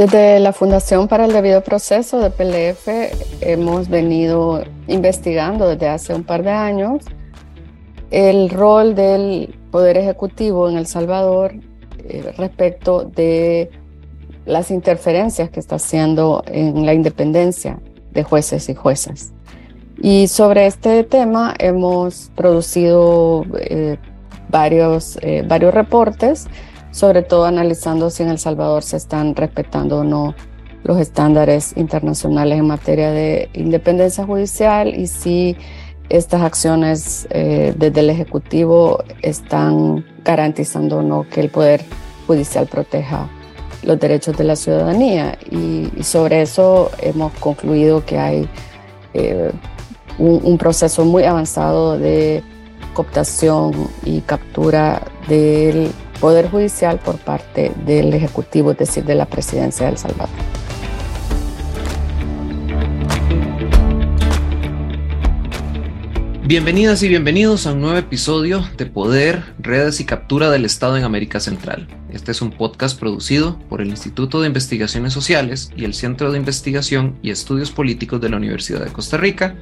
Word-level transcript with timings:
Desde 0.00 0.40
la 0.40 0.54
Fundación 0.54 1.08
para 1.08 1.26
el 1.26 1.32
Debido 1.34 1.62
Proceso 1.62 2.20
de 2.20 2.30
PLF 2.30 2.88
hemos 3.42 3.90
venido 3.90 4.64
investigando 4.86 5.68
desde 5.68 5.88
hace 5.88 6.14
un 6.14 6.24
par 6.24 6.42
de 6.42 6.52
años 6.52 7.04
el 8.10 8.48
rol 8.48 8.94
del 8.94 9.54
Poder 9.70 9.98
Ejecutivo 9.98 10.70
en 10.70 10.78
El 10.78 10.86
Salvador 10.86 11.52
eh, 11.98 12.32
respecto 12.38 13.04
de 13.04 13.70
las 14.46 14.70
interferencias 14.70 15.50
que 15.50 15.60
está 15.60 15.76
haciendo 15.76 16.44
en 16.46 16.86
la 16.86 16.94
independencia 16.94 17.78
de 18.10 18.22
jueces 18.22 18.70
y 18.70 18.74
juezas. 18.74 19.34
Y 20.00 20.28
sobre 20.28 20.64
este 20.64 21.04
tema 21.04 21.54
hemos 21.58 22.32
producido 22.34 23.44
eh, 23.58 23.98
varios, 24.48 25.18
eh, 25.20 25.44
varios 25.46 25.74
reportes 25.74 26.48
sobre 26.90 27.22
todo 27.22 27.44
analizando 27.44 28.10
si 28.10 28.22
en 28.22 28.30
El 28.30 28.38
Salvador 28.38 28.82
se 28.82 28.96
están 28.96 29.34
respetando 29.34 29.98
o 29.98 30.04
no 30.04 30.34
los 30.82 30.98
estándares 30.98 31.76
internacionales 31.76 32.58
en 32.58 32.66
materia 32.66 33.10
de 33.10 33.50
independencia 33.52 34.24
judicial 34.24 34.94
y 34.98 35.06
si 35.06 35.56
estas 36.08 36.42
acciones 36.42 37.28
eh, 37.30 37.72
desde 37.76 38.00
el 38.00 38.10
Ejecutivo 38.10 39.04
están 39.22 40.04
garantizando 40.24 40.98
o 40.98 41.02
no 41.02 41.28
que 41.28 41.40
el 41.40 41.50
Poder 41.50 41.84
Judicial 42.26 42.66
proteja 42.66 43.28
los 43.82 43.98
derechos 43.98 44.36
de 44.36 44.44
la 44.44 44.56
ciudadanía. 44.56 45.38
Y, 45.50 45.88
sobre 46.02 46.42
eso 46.42 46.90
hemos 46.98 47.32
concluido 47.34 48.04
que 48.04 48.18
hay 48.18 48.48
eh, 49.14 49.52
un, 50.18 50.40
un 50.42 50.58
proceso 50.58 51.04
muy 51.04 51.24
avanzado 51.24 51.96
de 51.98 52.42
cooptación 52.92 53.72
y 54.04 54.20
captura 54.22 55.02
del 55.28 55.92
Poder 56.20 56.50
Judicial 56.50 56.98
por 56.98 57.16
parte 57.16 57.72
del 57.86 58.12
Ejecutivo, 58.12 58.72
es 58.72 58.78
decir, 58.78 59.04
de 59.04 59.14
la 59.14 59.24
Presidencia 59.24 59.86
de 59.86 59.92
El 59.92 59.98
Salvador. 59.98 60.28
Bienvenidas 66.44 67.02
y 67.02 67.08
bienvenidos 67.08 67.66
a 67.66 67.72
un 67.72 67.80
nuevo 67.80 67.96
episodio 67.96 68.62
de 68.76 68.84
Poder, 68.84 69.42
Redes 69.60 70.00
y 70.00 70.04
Captura 70.04 70.50
del 70.50 70.64
Estado 70.66 70.98
en 70.98 71.04
América 71.04 71.40
Central. 71.40 71.88
Este 72.12 72.32
es 72.32 72.42
un 72.42 72.50
podcast 72.50 72.98
producido 72.98 73.58
por 73.70 73.80
el 73.80 73.88
Instituto 73.88 74.40
de 74.40 74.48
Investigaciones 74.48 75.14
Sociales 75.14 75.70
y 75.74 75.84
el 75.84 75.94
Centro 75.94 76.32
de 76.32 76.38
Investigación 76.38 77.16
y 77.22 77.30
Estudios 77.30 77.70
Políticos 77.70 78.20
de 78.20 78.28
la 78.28 78.36
Universidad 78.36 78.84
de 78.84 78.92
Costa 78.92 79.16
Rica, 79.16 79.54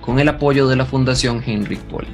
con 0.00 0.20
el 0.20 0.28
apoyo 0.28 0.68
de 0.68 0.76
la 0.76 0.86
Fundación 0.86 1.42
Henrik 1.44 1.80
Paul. 1.80 2.06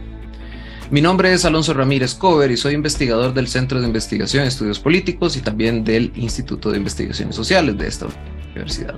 Mi 0.88 1.00
nombre 1.00 1.32
es 1.32 1.44
Alonso 1.44 1.74
Ramírez 1.74 2.14
Cover 2.14 2.48
y 2.48 2.56
soy 2.56 2.74
investigador 2.74 3.34
del 3.34 3.48
Centro 3.48 3.80
de 3.80 3.88
Investigación 3.88 4.44
y 4.44 4.48
Estudios 4.48 4.78
Políticos 4.78 5.36
y 5.36 5.40
también 5.40 5.82
del 5.82 6.12
Instituto 6.14 6.70
de 6.70 6.76
Investigaciones 6.76 7.34
Sociales 7.34 7.76
de 7.76 7.88
esta 7.88 8.06
universidad. 8.52 8.94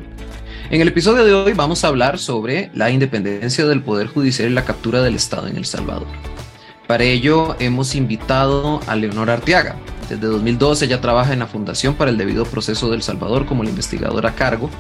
En 0.71 0.83
el 0.83 0.89
episodio 0.89 1.25
de 1.25 1.33
hoy 1.33 1.55
vamos 1.55 1.85
a 1.85 1.89
hablar 1.89 2.19
sobre 2.19 2.71
la 2.75 2.91
independencia 2.91 3.67
del 3.67 3.83
Poder 3.83 4.09
Judicial 4.09 4.51
y 4.51 4.53
la 4.53 4.67
captura 4.67 5.01
del 5.01 5.15
Estado 5.15 5.49
en 5.49 5.57
El 5.57 5.65
Salvador. 5.65 6.07
Para 6.87 7.05
ello 7.05 7.57
hemos 7.59 7.95
invitado 7.95 8.81
a 8.87 8.95
Leonor 8.95 9.31
Arteaga. 9.31 9.77
Desde 10.09 10.27
2012 10.27 10.87
ella 10.87 11.01
trabaja 11.01 11.33
en 11.33 11.41
la 11.41 11.47
Fundación 11.47 11.95
para 11.95 12.11
el 12.11 12.17
Debido 12.17 12.45
Proceso 12.45 12.91
del 12.91 13.03
Salvador 13.03 13.45
como 13.45 13.63
la 13.63 13.71
investigadora 13.71 14.31
a 14.31 14.35
cargo 14.35 14.71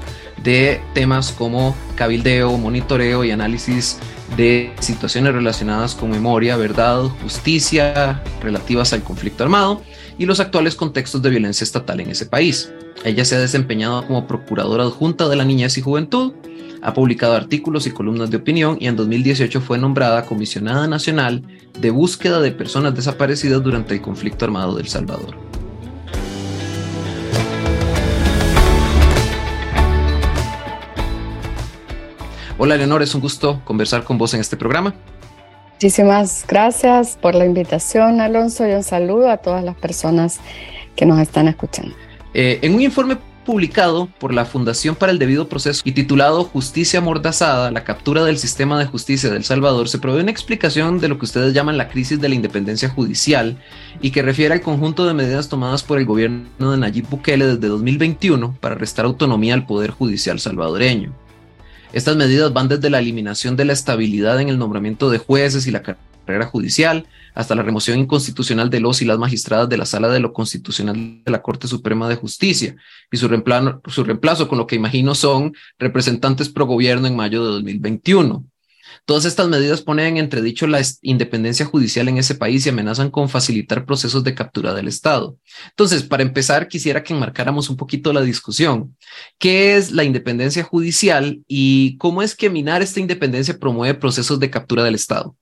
de 0.42 0.80
temas 0.94 1.32
como 1.32 1.76
cabildeo, 1.96 2.56
monitoreo 2.56 3.24
y 3.24 3.30
análisis 3.30 3.98
de 4.36 4.72
situaciones 4.80 5.34
relacionadas 5.34 5.94
con 5.94 6.10
memoria, 6.10 6.56
verdad, 6.56 7.02
justicia 7.22 8.22
relativas 8.40 8.92
al 8.92 9.02
conflicto 9.02 9.44
armado 9.44 9.82
y 10.18 10.26
los 10.26 10.40
actuales 10.40 10.74
contextos 10.74 11.20
de 11.22 11.30
violencia 11.30 11.64
estatal 11.64 12.00
en 12.00 12.10
ese 12.10 12.26
país. 12.26 12.72
Ella 13.04 13.24
se 13.24 13.36
ha 13.36 13.40
desempeñado 13.40 14.06
como 14.06 14.26
procuradora 14.26 14.84
adjunta 14.84 15.28
de 15.28 15.36
la 15.36 15.44
niñez 15.44 15.78
y 15.78 15.82
juventud, 15.82 16.32
ha 16.82 16.94
publicado 16.94 17.34
artículos 17.34 17.86
y 17.86 17.90
columnas 17.90 18.30
de 18.30 18.36
opinión 18.36 18.76
y 18.80 18.86
en 18.86 18.96
2018 18.96 19.60
fue 19.60 19.78
nombrada 19.78 20.24
comisionada 20.24 20.86
nacional 20.86 21.42
de 21.78 21.90
búsqueda 21.90 22.40
de 22.40 22.52
personas 22.52 22.94
desaparecidas 22.94 23.62
durante 23.62 23.94
el 23.94 24.00
conflicto 24.00 24.44
armado 24.44 24.76
del 24.76 24.88
Salvador. 24.88 25.36
Hola 32.60 32.76
Leonor, 32.76 33.02
es 33.02 33.14
un 33.14 33.20
gusto 33.20 33.60
conversar 33.64 34.02
con 34.02 34.18
vos 34.18 34.34
en 34.34 34.40
este 34.40 34.56
programa. 34.56 34.94
Muchísimas 35.74 36.44
gracias 36.48 37.16
por 37.16 37.36
la 37.36 37.46
invitación, 37.46 38.20
Alonso, 38.20 38.66
y 38.66 38.72
un 38.72 38.82
saludo 38.82 39.30
a 39.30 39.36
todas 39.36 39.62
las 39.62 39.76
personas 39.76 40.40
que 40.96 41.06
nos 41.06 41.20
están 41.20 41.46
escuchando. 41.46 41.94
Eh, 42.34 42.58
en 42.62 42.74
un 42.74 42.82
informe 42.82 43.16
publicado 43.48 44.10
por 44.18 44.34
la 44.34 44.44
Fundación 44.44 44.94
para 44.94 45.10
el 45.10 45.18
Debido 45.18 45.48
Proceso 45.48 45.80
y 45.86 45.92
titulado 45.92 46.44
Justicia 46.44 47.00
Mordazada, 47.00 47.70
la 47.70 47.82
captura 47.82 48.22
del 48.22 48.36
sistema 48.36 48.78
de 48.78 48.84
justicia 48.84 49.30
del 49.30 49.42
Salvador, 49.42 49.88
se 49.88 49.98
provee 49.98 50.20
una 50.20 50.30
explicación 50.30 51.00
de 51.00 51.08
lo 51.08 51.18
que 51.18 51.24
ustedes 51.24 51.54
llaman 51.54 51.78
la 51.78 51.88
crisis 51.88 52.20
de 52.20 52.28
la 52.28 52.34
independencia 52.34 52.90
judicial 52.90 53.56
y 54.02 54.10
que 54.10 54.20
refiere 54.20 54.52
al 54.52 54.60
conjunto 54.60 55.06
de 55.06 55.14
medidas 55.14 55.48
tomadas 55.48 55.82
por 55.82 55.96
el 55.96 56.04
gobierno 56.04 56.72
de 56.72 56.76
Nayib 56.76 57.08
Bukele 57.08 57.46
desde 57.46 57.68
2021 57.68 58.58
para 58.60 58.74
restar 58.74 59.06
autonomía 59.06 59.54
al 59.54 59.64
Poder 59.64 59.92
Judicial 59.92 60.38
salvadoreño. 60.40 61.14
Estas 61.94 62.16
medidas 62.16 62.52
van 62.52 62.68
desde 62.68 62.90
la 62.90 62.98
eliminación 62.98 63.56
de 63.56 63.64
la 63.64 63.72
estabilidad 63.72 64.42
en 64.42 64.50
el 64.50 64.58
nombramiento 64.58 65.08
de 65.08 65.16
jueces 65.16 65.66
y 65.66 65.70
la 65.70 65.82
carrera 65.82 66.44
judicial, 66.44 67.06
hasta 67.38 67.54
la 67.54 67.62
remoción 67.62 68.00
inconstitucional 68.00 68.68
de 68.68 68.80
los 68.80 69.00
y 69.00 69.04
las 69.04 69.16
magistradas 69.16 69.68
de 69.68 69.76
la 69.76 69.86
Sala 69.86 70.08
de 70.08 70.18
lo 70.18 70.32
Constitucional 70.32 71.22
de 71.24 71.30
la 71.30 71.40
Corte 71.40 71.68
Suprema 71.68 72.08
de 72.08 72.16
Justicia 72.16 72.74
y 73.12 73.16
su 73.16 73.28
reemplazo, 73.28 73.80
su 73.86 74.02
reemplazo 74.02 74.48
con 74.48 74.58
lo 74.58 74.66
que 74.66 74.74
imagino 74.74 75.14
son 75.14 75.54
representantes 75.78 76.48
pro 76.48 76.66
gobierno 76.66 77.06
en 77.06 77.14
mayo 77.14 77.44
de 77.44 77.52
2021. 77.52 78.44
Todas 79.04 79.24
estas 79.24 79.48
medidas 79.48 79.82
ponen 79.82 80.06
en 80.06 80.16
entredicho 80.16 80.66
la 80.66 80.82
independencia 81.00 81.64
judicial 81.64 82.08
en 82.08 82.18
ese 82.18 82.34
país 82.34 82.66
y 82.66 82.70
amenazan 82.70 83.08
con 83.08 83.28
facilitar 83.28 83.86
procesos 83.86 84.24
de 84.24 84.34
captura 84.34 84.74
del 84.74 84.88
Estado. 84.88 85.38
Entonces, 85.68 86.02
para 86.02 86.24
empezar, 86.24 86.66
quisiera 86.66 87.04
que 87.04 87.14
enmarcáramos 87.14 87.70
un 87.70 87.76
poquito 87.76 88.12
la 88.12 88.22
discusión. 88.22 88.96
¿Qué 89.38 89.76
es 89.76 89.92
la 89.92 90.02
independencia 90.02 90.64
judicial 90.64 91.40
y 91.46 91.96
cómo 91.98 92.20
es 92.20 92.34
que 92.34 92.50
minar 92.50 92.82
esta 92.82 92.98
independencia 92.98 93.56
promueve 93.60 93.94
procesos 93.94 94.40
de 94.40 94.50
captura 94.50 94.82
del 94.82 94.96
Estado? 94.96 95.36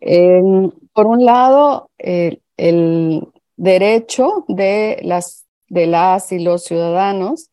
Por 0.00 1.06
un 1.06 1.24
lado, 1.24 1.90
el 1.98 3.28
derecho 3.56 4.44
de 4.48 5.00
las, 5.02 5.46
de 5.68 5.86
las 5.86 6.32
y 6.32 6.38
los 6.38 6.64
ciudadanos 6.64 7.50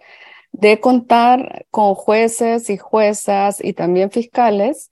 de 0.51 0.79
contar 0.79 1.65
con 1.69 1.95
jueces 1.95 2.69
y 2.69 2.77
juezas 2.77 3.63
y 3.63 3.73
también 3.73 4.09
fiscales 4.09 4.89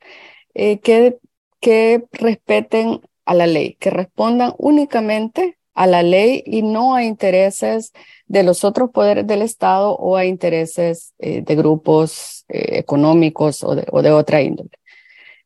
eh, 0.53 0.79
que, 0.79 1.19
que 1.61 2.03
respeten 2.11 3.01
a 3.25 3.33
la 3.33 3.47
ley, 3.47 3.75
que 3.79 3.89
respondan 3.89 4.53
únicamente 4.57 5.57
a 5.73 5.87
la 5.87 6.03
ley 6.03 6.43
y 6.45 6.61
no 6.61 6.95
a 6.95 7.03
intereses 7.03 7.93
de 8.27 8.43
los 8.43 8.63
otros 8.63 8.91
poderes 8.91 9.25
del 9.25 9.41
Estado 9.41 9.95
o 9.95 10.17
a 10.17 10.25
intereses 10.25 11.13
eh, 11.19 11.41
de 11.41 11.55
grupos 11.55 12.45
eh, 12.49 12.79
económicos 12.79 13.63
o 13.63 13.75
de, 13.75 13.87
o 13.91 14.01
de, 14.01 14.11
otra 14.11 14.41
índole. 14.41 14.71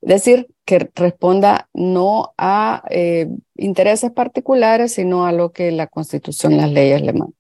Es 0.02 0.10
decir, 0.10 0.48
que 0.66 0.90
responda 0.96 1.70
no 1.74 2.34
a 2.38 2.84
intereses 3.56 4.12
particulares, 4.12 4.94
sino 4.94 5.26
a 5.26 5.32
lo 5.32 5.52
que 5.52 5.72
la 5.72 5.88
Constitución, 5.88 6.58
las 6.58 6.72
leyes 6.72 7.02
le 7.02 7.14
mandan. 7.14 7.36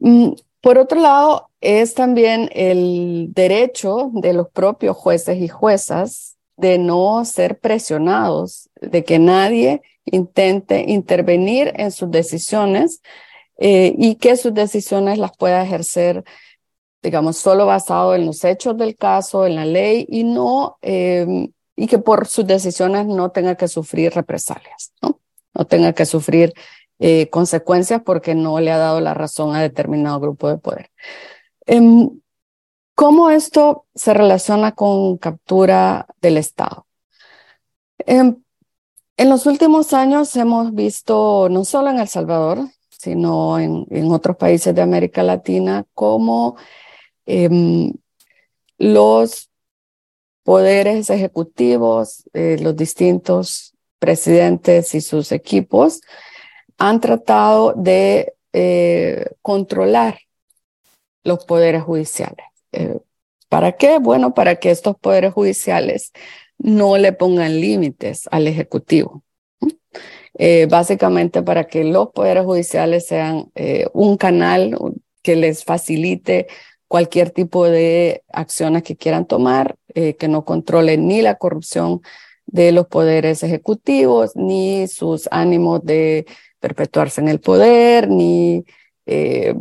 Mm, 0.00 0.32
por 0.60 0.78
otro 0.78 1.00
lado, 1.00 1.50
es 1.60 1.94
también 1.94 2.50
el 2.52 3.28
derecho 3.32 4.10
de 4.14 4.32
los 4.32 4.48
propios 4.50 4.96
jueces 4.96 5.38
y 5.38 5.48
juezas 5.48 6.36
de 6.56 6.78
no 6.78 7.24
ser 7.24 7.58
presionados, 7.58 8.68
de 8.80 9.04
que 9.04 9.18
nadie 9.18 9.82
intente 10.04 10.84
intervenir 10.88 11.72
en 11.76 11.90
sus 11.92 12.10
decisiones 12.10 13.02
eh, 13.58 13.94
y 13.98 14.16
que 14.16 14.36
sus 14.36 14.54
decisiones 14.54 15.18
las 15.18 15.36
pueda 15.36 15.62
ejercer, 15.62 16.24
digamos, 17.02 17.36
solo 17.36 17.66
basado 17.66 18.14
en 18.14 18.26
los 18.26 18.44
hechos 18.44 18.76
del 18.76 18.96
caso, 18.96 19.46
en 19.46 19.56
la 19.56 19.64
ley 19.64 20.06
y 20.08 20.24
no, 20.24 20.78
em, 20.82 21.52
y 21.76 21.86
que 21.86 21.98
por 21.98 22.26
sus 22.26 22.46
decisiones 22.46 23.06
no 23.06 23.30
tenga 23.30 23.56
que 23.56 23.68
sufrir 23.68 24.12
represalias, 24.14 24.92
no, 25.02 25.20
no 25.54 25.66
tenga 25.66 25.92
que 25.92 26.06
sufrir 26.06 26.52
eh, 26.98 27.28
consecuencias 27.30 28.02
porque 28.04 28.34
no 28.34 28.58
le 28.60 28.72
ha 28.72 28.78
dado 28.78 29.00
la 29.00 29.14
razón 29.14 29.54
a 29.54 29.60
determinado 29.60 30.20
grupo 30.20 30.48
de 30.48 30.58
poder. 30.58 30.90
Em, 31.66 32.10
¿Cómo 32.96 33.28
esto 33.28 33.84
se 33.94 34.14
relaciona 34.14 34.72
con 34.72 35.18
captura 35.18 36.06
del 36.22 36.38
Estado? 36.38 36.86
En, 37.98 38.42
los 39.18 39.44
últimos 39.44 39.92
años 39.92 40.34
hemos 40.36 40.72
visto, 40.72 41.48
no 41.50 41.66
solo 41.66 41.90
en 41.90 41.98
El 41.98 42.08
Salvador, 42.08 42.60
sino 42.88 43.58
en, 43.58 44.10
otros 44.10 44.36
países 44.38 44.74
de 44.74 44.80
América 44.80 45.22
Latina, 45.22 45.84
cómo 45.92 46.56
em, 47.26 47.92
los 48.78 49.50
poderes 50.46 51.10
ejecutivos, 51.10 52.22
eh, 52.32 52.56
los 52.60 52.76
distintos 52.76 53.74
presidentes 53.98 54.94
y 54.94 55.00
sus 55.00 55.32
equipos 55.32 56.00
han 56.78 57.00
tratado 57.00 57.74
de 57.76 58.34
eh, 58.52 59.26
controlar 59.42 60.20
los 61.24 61.44
poderes 61.44 61.82
judiciales. 61.82 62.46
Eh, 62.70 63.00
¿Para 63.48 63.72
qué? 63.72 63.98
Bueno, 63.98 64.34
para 64.34 64.56
que 64.56 64.70
estos 64.70 64.96
poderes 64.96 65.32
judiciales 65.32 66.12
no 66.58 66.96
le 66.96 67.12
pongan 67.12 67.60
límites 67.60 68.28
al 68.30 68.46
Ejecutivo. 68.46 69.22
Básicamente 70.68 71.42
para 71.42 71.64
que 71.64 71.82
los 71.82 72.10
poderes 72.10 72.44
judiciales 72.44 73.06
sean 73.06 73.50
un 73.94 74.18
canal 74.18 74.76
que 75.22 75.34
les 75.34 75.64
facilite 75.64 76.46
cualquier 76.88 77.30
tipo 77.30 77.64
de 77.66 78.24
acciones 78.32 78.82
que 78.82 78.96
quieran 78.96 79.26
tomar, 79.26 79.76
eh, 79.94 80.14
que 80.16 80.28
no 80.28 80.44
controlen 80.44 81.08
ni 81.08 81.22
la 81.22 81.36
corrupción 81.36 82.00
de 82.46 82.72
los 82.72 82.86
poderes 82.86 83.42
ejecutivos, 83.42 84.36
ni 84.36 84.86
sus 84.88 85.28
ánimos 85.30 85.84
de 85.84 86.26
perpetuarse 86.60 87.20
en 87.20 87.28
el 87.28 87.40
poder, 87.40 88.08
ni 88.08 88.64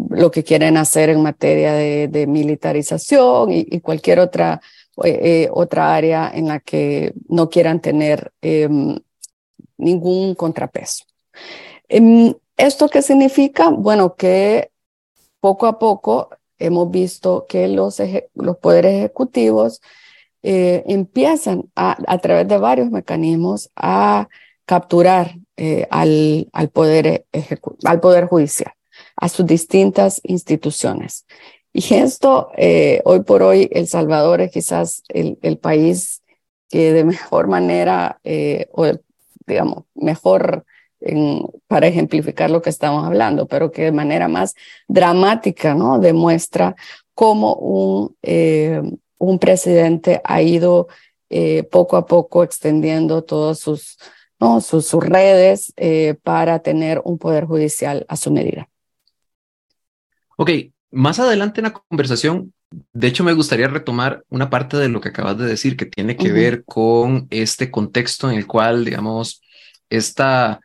lo 0.10 0.31
que 0.31 0.44
quieren 0.44 0.75
hacer 0.75 1.10
en 1.10 1.22
materia 1.22 1.74
de, 1.74 2.25
militarización 2.27 3.51
y, 3.51 3.80
cualquier 3.80 4.19
otra, 4.19 4.60
otra 5.51 5.94
área 5.95 6.31
en 6.33 6.48
la 6.48 6.60
que 6.60 7.13
no 7.30 7.48
quieran 7.48 7.80
tener 7.80 8.31
em, 8.42 8.98
ningún 9.78 10.36
contrapeso. 10.36 11.06
Em, 11.88 12.33
¿Esto 12.57 12.88
qué 12.88 13.01
significa? 13.01 13.69
Bueno, 13.69 14.16
que 14.16 14.71
poco 15.39 15.68
a 15.68 15.78
poco 15.78 16.30
hemos 16.60 16.92
visto 16.92 17.46
que 17.48 17.68
los, 17.68 18.02
poderes 18.62 18.94
ejecutivos 18.96 19.81
eh, 20.44 20.84
empiezan 20.88 21.69
a, 21.75 22.18
través 22.19 22.48
de 22.48 22.57
varios 22.57 22.92
mecanismos 22.92 23.72
a 23.75 24.28
capturar 24.66 25.36
eh, 25.57 25.88
al, 25.90 26.50
al, 26.54 26.69
poder 26.69 27.25
al 27.84 28.00
Poder 28.00 28.25
Judicial, 28.25 28.74
a 29.16 29.30
sus 29.30 29.46
distintas 29.46 30.22
instituciones. 30.24 31.25
Y 31.74 31.94
esto, 31.96 32.50
eh, 32.57 33.02
hoy 33.06 33.22
por 33.22 33.44
hoy, 33.44 33.69
El 33.72 33.88
Salvador 33.88 34.42
es 34.42 34.52
quizás 34.52 35.04
el, 35.10 35.38
el 35.42 35.57
país 35.57 36.22
que 36.69 36.94
de 36.94 37.04
mejor 37.04 37.48
manera, 37.48 38.19
o 38.72 38.86
digamos, 39.46 39.84
mejor 39.94 40.66
para 41.68 41.88
ejemplificar 41.88 42.50
lo 42.50 42.62
que 42.62 42.69
estamos 42.69 43.06
hablando, 43.06 43.47
pero 43.47 43.71
que 43.71 43.83
de 43.83 43.92
manera 43.92 44.27
más 44.27 44.56
dramática, 44.88 45.75
¿no? 45.75 46.00
Demuestra 46.00 46.75
cómo 47.13 47.56
un, 47.56 48.15
eh, 48.24 48.81
un 49.18 49.39
presidente 49.39 50.21
ha 50.24 50.42
ido 50.42 50.88
eh, 51.30 51.63
poco 51.63 51.97
a 51.97 52.06
poco 52.06 52.44
extendiendo 52.44 53.24
todas 53.24 53.59
sus, 53.59 53.97
¿no? 54.39 54.62
sus, 54.62 54.86
sus 54.86 55.03
redes 55.03 55.74
eh, 55.77 56.15
para 56.24 56.59
tener 56.59 57.01
un 57.03 57.18
poder 57.18 57.45
judicial 57.45 58.06
a 58.07 58.15
su 58.15 58.31
medida. 58.31 58.69
Ok, 60.38 60.50
más 60.92 61.19
adelante 61.19 61.62
en 61.62 61.65
la 61.65 61.74
conversación, 61.74 62.53
de 62.94 63.07
hecho 63.07 63.24
me 63.24 63.33
gustaría 63.33 63.68
retomar 63.68 64.24
una 64.30 64.50
parte 64.50 64.77
de 64.77 64.89
lo 64.89 65.01
que 65.01 65.09
acabas 65.09 65.38
de 65.38 65.45
decir 65.45 65.77
que 65.77 65.86
tiene 65.86 66.18
que 66.18 66.31
ver 66.31 66.63
con 66.65 67.27
este 67.30 67.71
contexto 67.71 68.30
en 68.30 68.38
el 68.38 68.47
cual, 68.47 68.83
digamos, 68.83 69.42
esta 69.89 70.59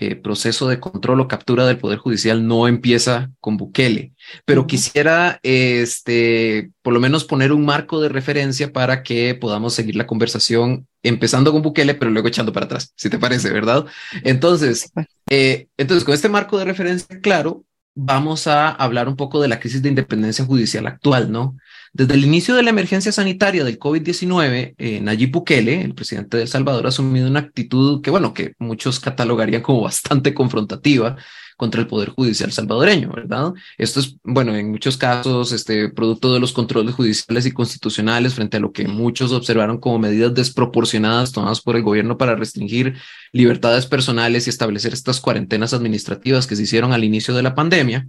eh, 0.00 0.16
proceso 0.16 0.66
de 0.66 0.80
control 0.80 1.20
o 1.20 1.28
captura 1.28 1.66
del 1.66 1.76
Poder 1.76 1.98
Judicial 1.98 2.46
no 2.46 2.66
empieza 2.66 3.30
con 3.38 3.58
Bukele, 3.58 4.14
pero 4.46 4.66
quisiera 4.66 5.38
este, 5.42 6.70
por 6.80 6.94
lo 6.94 7.00
menos 7.00 7.24
poner 7.24 7.52
un 7.52 7.66
marco 7.66 8.00
de 8.00 8.08
referencia 8.08 8.72
para 8.72 9.02
que 9.02 9.34
podamos 9.34 9.74
seguir 9.74 9.96
la 9.96 10.06
conversación 10.06 10.88
empezando 11.02 11.52
con 11.52 11.60
Bukele, 11.60 11.94
pero 11.94 12.10
luego 12.10 12.28
echando 12.28 12.50
para 12.50 12.64
atrás, 12.64 12.94
si 12.96 13.10
te 13.10 13.18
parece, 13.18 13.50
¿verdad? 13.50 13.84
Entonces, 14.24 14.90
eh, 15.28 15.68
entonces 15.76 16.04
con 16.04 16.14
este 16.14 16.30
marco 16.30 16.58
de 16.58 16.64
referencia 16.64 17.20
claro, 17.20 17.66
vamos 17.94 18.46
a 18.46 18.70
hablar 18.70 19.08
un 19.08 19.16
poco 19.16 19.40
de 19.40 19.48
la 19.48 19.60
crisis 19.60 19.82
de 19.82 19.88
independencia 19.88 20.44
judicial 20.44 20.86
actual, 20.86 21.30
¿no? 21.30 21.56
Desde 21.92 22.14
el 22.14 22.24
inicio 22.24 22.54
de 22.54 22.62
la 22.62 22.70
emergencia 22.70 23.10
sanitaria 23.10 23.64
del 23.64 23.78
COVID-19, 23.78 24.74
eh, 24.78 25.00
Nayib 25.00 25.32
Bukele, 25.32 25.82
el 25.82 25.94
presidente 25.94 26.36
de 26.36 26.44
El 26.44 26.48
Salvador, 26.48 26.86
ha 26.86 26.90
asumido 26.90 27.28
una 27.28 27.40
actitud 27.40 28.00
que, 28.00 28.10
bueno, 28.10 28.32
que 28.32 28.54
muchos 28.58 29.00
catalogarían 29.00 29.62
como 29.62 29.82
bastante 29.82 30.32
confrontativa 30.32 31.16
contra 31.60 31.82
el 31.82 31.86
Poder 31.86 32.08
Judicial 32.08 32.50
salvadoreño, 32.50 33.12
¿verdad? 33.14 33.52
Esto 33.76 34.00
es, 34.00 34.16
bueno, 34.24 34.56
en 34.56 34.70
muchos 34.70 34.96
casos, 34.96 35.52
este, 35.52 35.90
producto 35.90 36.32
de 36.32 36.40
los 36.40 36.54
controles 36.54 36.94
judiciales 36.94 37.44
y 37.44 37.52
constitucionales 37.52 38.32
frente 38.32 38.56
a 38.56 38.60
lo 38.60 38.72
que 38.72 38.88
muchos 38.88 39.30
observaron 39.32 39.78
como 39.78 39.98
medidas 39.98 40.32
desproporcionadas 40.32 41.32
tomadas 41.32 41.60
por 41.60 41.76
el 41.76 41.82
gobierno 41.82 42.16
para 42.16 42.34
restringir 42.34 42.96
libertades 43.30 43.84
personales 43.84 44.46
y 44.46 44.50
establecer 44.50 44.94
estas 44.94 45.20
cuarentenas 45.20 45.74
administrativas 45.74 46.46
que 46.46 46.56
se 46.56 46.62
hicieron 46.62 46.94
al 46.94 47.04
inicio 47.04 47.34
de 47.34 47.42
la 47.42 47.54
pandemia 47.54 48.08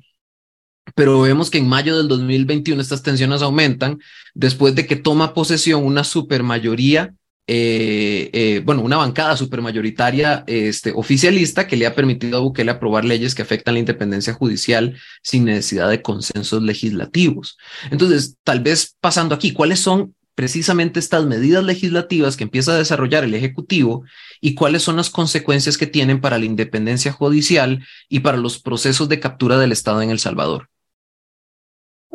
pero 0.95 1.21
vemos 1.21 1.49
que 1.49 1.59
en 1.59 1.69
mayo 1.69 1.95
del 1.95 2.07
2021 2.07 2.81
estas 2.81 3.03
tensiones 3.03 3.41
aumentan 3.41 3.99
después 4.33 4.75
de 4.75 4.87
que 4.87 4.95
toma 4.95 5.33
posesión 5.33 5.85
una 5.85 6.03
supermayoría, 6.03 7.13
eh, 7.47 8.29
eh, 8.33 8.61
bueno, 8.63 8.81
una 8.81 8.97
bancada 8.97 9.35
supermayoritaria 9.35 10.43
este, 10.47 10.91
oficialista 10.95 11.67
que 11.67 11.75
le 11.75 11.85
ha 11.85 11.95
permitido 11.95 12.37
a 12.37 12.41
Bukele 12.41 12.71
aprobar 12.71 13.05
leyes 13.05 13.35
que 13.35 13.41
afectan 13.41 13.73
la 13.73 13.79
independencia 13.79 14.33
judicial 14.33 14.97
sin 15.21 15.45
necesidad 15.45 15.89
de 15.89 16.01
consensos 16.01 16.63
legislativos. 16.63 17.57
Entonces, 17.91 18.37
tal 18.43 18.61
vez 18.61 18.95
pasando 18.99 19.35
aquí, 19.35 19.53
¿cuáles 19.53 19.79
son 19.79 20.15
precisamente 20.33 20.99
estas 20.99 21.25
medidas 21.25 21.63
legislativas 21.63 22.35
que 22.35 22.45
empieza 22.45 22.71
a 22.71 22.77
desarrollar 22.77 23.23
el 23.23 23.35
Ejecutivo 23.35 24.05
y 24.39 24.55
cuáles 24.55 24.81
son 24.81 24.95
las 24.95 25.11
consecuencias 25.11 25.77
que 25.77 25.85
tienen 25.85 26.19
para 26.19 26.39
la 26.39 26.45
independencia 26.45 27.11
judicial 27.11 27.85
y 28.09 28.21
para 28.21 28.37
los 28.37 28.57
procesos 28.59 29.07
de 29.07 29.19
captura 29.19 29.59
del 29.59 29.71
Estado 29.71 30.01
en 30.01 30.09
El 30.09 30.17
Salvador. 30.17 30.70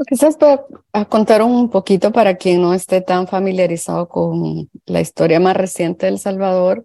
Quizás 0.04 0.36
para 0.36 1.06
contar 1.06 1.40
un 1.40 1.70
poquito 1.70 2.12
para 2.12 2.36
quien 2.36 2.60
no 2.60 2.74
esté 2.74 3.00
tan 3.00 3.26
familiarizado 3.26 4.08
con 4.08 4.68
la 4.84 5.00
historia 5.00 5.40
más 5.40 5.56
reciente 5.56 6.04
de 6.04 6.12
El 6.12 6.18
Salvador, 6.18 6.84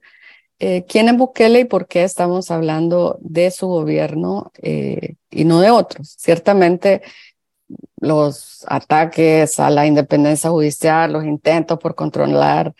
eh, 0.59 0.85
quién 0.87 1.09
es 1.09 1.17
Bukele 1.17 1.61
y 1.61 1.65
por 1.65 1.87
qué 1.87 2.03
estamos 2.03 2.51
hablando 2.51 3.17
de 3.19 3.51
su 3.51 3.67
gobierno 3.67 4.51
eh, 4.61 5.15
y 5.29 5.43
no 5.43 5.59
de 5.59 5.71
otros. 5.71 6.15
Ciertamente 6.17 7.01
los 7.97 8.65
ataques 8.67 9.59
a 9.59 9.69
la 9.69 9.85
independencia 9.85 10.49
judicial, 10.49 11.11
los 11.11 11.25
intentos 11.25 11.79
por 11.79 11.95
controlar 11.95 12.73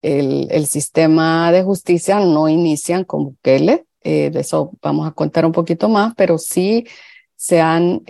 el, 0.00 0.66
sistema 0.66 1.52
de 1.52 1.62
justicia 1.62 2.20
no 2.20 2.48
inician 2.48 3.04
con 3.04 3.24
Bukele. 3.24 3.84
Eh, 4.02 4.30
de 4.30 4.40
eso 4.40 4.72
vamos 4.80 5.06
a 5.06 5.12
contar 5.12 5.44
un 5.44 5.52
poquito 5.52 5.90
más, 5.90 6.14
pero 6.16 6.38
sí 6.38 6.86
se 7.36 7.60
han 7.60 8.02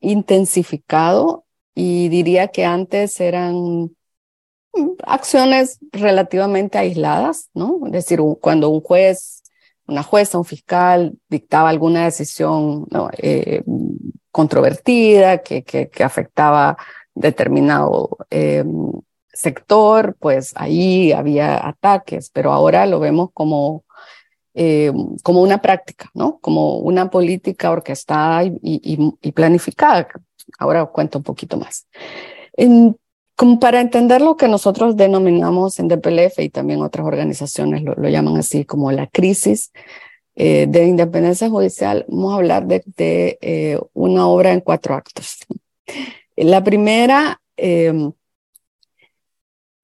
intensificado 0.00 1.44
y 1.74 2.08
diría 2.08 2.48
que 2.48 2.64
antes 2.64 3.20
eran 3.20 3.90
acciones 5.04 5.78
relativamente 5.92 6.78
aisladas, 6.78 7.50
¿no? 7.54 7.80
Es 7.86 7.92
decir, 7.92 8.20
cuando 8.40 8.68
un 8.68 8.80
juez, 8.80 9.42
una 9.86 10.02
jueza, 10.02 10.38
un 10.38 10.44
fiscal 10.44 11.18
dictaba 11.28 11.68
alguna 11.68 12.04
decisión 12.04 12.86
eh, 13.18 13.62
controvertida 14.30 15.38
que, 15.38 15.64
que, 15.64 15.88
que, 15.88 16.04
afectaba 16.04 16.76
determinado 17.14 18.18
eh, 18.30 18.64
sector, 19.32 20.16
pues 20.18 20.52
ahí 20.56 21.12
había 21.12 21.66
ataques, 21.66 22.30
pero 22.30 22.52
ahora 22.52 22.86
lo 22.86 23.00
vemos 23.00 23.30
como 23.32 23.84
eh, 24.56 24.90
como 25.22 25.42
una 25.42 25.60
práctica, 25.60 26.10
¿no? 26.14 26.38
Como 26.40 26.78
una 26.78 27.10
política 27.10 27.70
orquestada 27.70 28.44
y, 28.44 28.58
y, 28.62 29.14
y 29.20 29.32
planificada. 29.32 30.08
Ahora 30.58 30.86
cuento 30.86 31.18
un 31.18 31.24
poquito 31.24 31.58
más. 31.58 31.86
En, 32.54 32.96
como 33.36 33.60
para 33.60 33.82
entender 33.82 34.22
lo 34.22 34.36
que 34.38 34.48
nosotros 34.48 34.96
denominamos 34.96 35.78
en 35.78 35.88
DPLF 35.88 36.38
y 36.38 36.48
también 36.48 36.80
otras 36.80 37.06
organizaciones 37.06 37.82
lo, 37.82 37.94
lo 37.94 38.08
llaman 38.08 38.38
así 38.38 38.64
como 38.64 38.90
la 38.90 39.06
crisis 39.08 39.72
eh, 40.34 40.66
de 40.66 40.86
independencia 40.86 41.50
judicial, 41.50 42.06
vamos 42.08 42.32
a 42.32 42.36
hablar 42.36 42.66
de, 42.66 42.82
de 42.96 43.38
eh, 43.42 43.78
una 43.92 44.26
obra 44.26 44.52
en 44.52 44.60
cuatro 44.60 44.94
actos. 44.94 45.38
La 46.34 46.64
primera, 46.64 47.40
eh, 47.56 48.10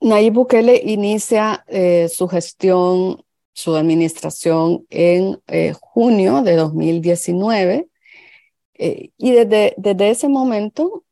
Nayib 0.01 0.33
Bukele 0.33 0.81
inicia 0.85 1.65
eh, 1.69 2.09
su 2.09 2.27
gestión 2.27 3.23
su 3.53 3.77
administración 3.77 4.87
en 4.91 5.41
eh, 5.47 5.75
junio 5.79 6.43
de 6.43 6.57
2019 6.57 7.89
eh, 8.75 9.11
y 9.17 9.31
desde, 9.33 9.75
desde 9.77 10.11
ese 10.11 10.29
momento, 10.29 11.05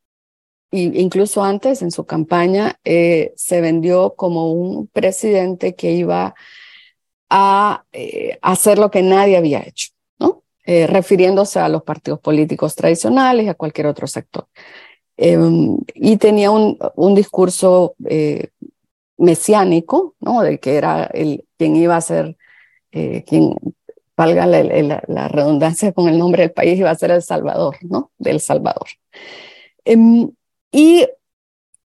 e 0.71 0.81
incluso 0.81 1.43
antes 1.45 1.83
en 1.83 1.91
su 1.91 2.07
campaña, 2.07 2.79
eh, 2.85 3.33
se 3.37 3.61
vendió 3.61 4.15
como 4.15 4.53
un 4.53 4.87
presidente 4.89 5.75
que 5.75 5.93
iba 5.93 6.35
a 7.33 7.85
hacer 8.43 8.79
lo 8.79 8.91
que 8.91 9.03
nadie 9.03 9.37
había 9.37 9.61
hecho, 9.61 9.91
¿no? 10.19 10.43
refiriéndose 10.67 11.61
a 11.61 11.69
los 11.69 11.85
partidos 11.85 12.19
políticos 12.19 12.75
tradicionales 12.75 13.47
y 13.47 13.49
a 13.49 13.55
cualquier 13.55 13.87
otro 13.87 14.09
sector. 14.09 14.49
Em, 15.17 15.79
y 15.95 16.17
tenía 16.17 16.51
un, 16.51 16.77
un 16.97 17.15
discurso 17.15 17.95
mesiánico, 19.21 20.17
¿no? 20.21 20.43
De 20.43 20.59
que 20.59 20.77
era 20.77 21.05
el, 21.05 21.45
quien 21.57 21.77
iba 21.77 21.97
a 21.97 22.01
ser, 22.01 22.37
eh, 22.93 23.25
quien, 23.27 23.55
valga 24.21 24.45
la, 24.45 25.29
redundancia 25.29 25.93
con 25.93 26.07
el 26.07 26.19
nombre 26.19 26.43
del 26.43 26.53
país, 26.53 26.79
iba 26.79 26.91
a 26.91 26.95
ser 26.95 27.11
El 27.11 27.23
Salvador, 27.23 27.77
¿no? 27.81 28.11
Del 28.19 28.41
Salvador. 28.41 28.89
Em, 29.85 30.31
y 30.73 31.07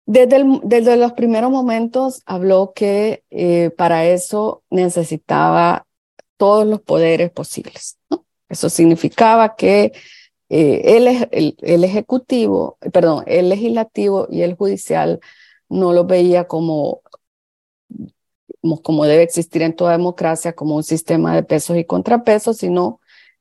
desde, 0.06 0.96
los 0.96 1.12
primeros 1.12 1.50
momentos 1.50 2.22
habló 2.24 2.72
que 2.74 3.22
eh, 3.30 3.70
para 3.76 4.06
eso 4.06 4.62
necesitaba 4.70 5.86
todos 6.38 6.66
los 6.66 6.80
poderes 6.80 7.30
posibles. 7.30 7.98
Eso 8.48 8.70
significaba 8.70 9.54
que 9.54 9.92
eh, 10.48 10.96
el, 10.96 11.56
el, 11.60 11.84
ejecutivo, 11.84 12.78
perdón, 12.92 13.24
el 13.26 13.50
legislativo 13.50 14.26
y 14.30 14.40
el 14.40 14.54
judicial 14.54 15.20
no 15.68 15.92
lo 15.92 16.04
veía 16.04 16.44
como, 16.44 17.02
como, 18.82 19.04
debe 19.04 19.22
existir 19.22 19.62
en 19.62 19.74
toda 19.74 19.92
democracia, 19.92 20.54
como 20.54 20.76
un 20.76 20.82
sistema 20.82 21.34
de 21.34 21.42
pesos 21.42 21.76
y 21.76 21.84
contrapesos, 21.84 22.58
sino 22.58 23.00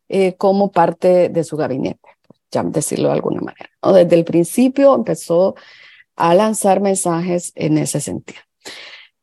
eh, 0.10 0.36
como 0.36 0.72
parte 0.72 1.30
de 1.30 1.44
su 1.44 1.58
gabinete, 1.58 2.10
ya 2.52 2.64
decirlo 2.64 3.10
de 3.10 3.16
alguna 3.16 3.42
manera. 3.42 3.70
Desde 3.82 4.16
el 4.16 4.26
principio 4.26 4.96
empezó 4.96 5.56
a 6.16 6.34
lanzar 6.36 6.82
mensajes 6.82 7.52
en 7.56 7.78
ese 7.78 8.00
sentido. 8.00 8.42